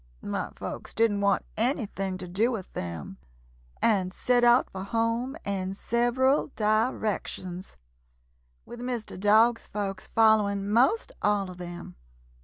My 0.23 0.49
folks 0.55 0.95
didn't 0.95 1.21
want 1.21 1.45
anything 1.55 2.17
to 2.17 2.27
do 2.27 2.51
with 2.51 2.73
them, 2.73 3.17
and 3.83 4.11
set 4.11 4.43
out 4.43 4.67
for 4.71 4.81
home 4.83 5.37
in 5.45 5.75
several 5.75 6.47
directions, 6.55 7.77
with 8.65 8.79
Mr. 8.79 9.15
Dog's 9.19 9.67
folks 9.67 10.07
following 10.07 10.67
most 10.67 11.11
all 11.21 11.51
of 11.51 11.59
them. 11.59 11.97